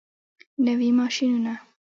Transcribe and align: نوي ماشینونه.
نوي 0.65 0.89
ماشینونه. 0.99 1.53